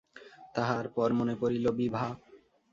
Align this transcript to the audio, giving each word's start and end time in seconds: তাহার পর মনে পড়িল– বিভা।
তাহার 0.55 0.85
পর 0.95 1.09
মনে 1.13 1.35
পড়িল– 1.35 1.67
বিভা। 1.79 2.05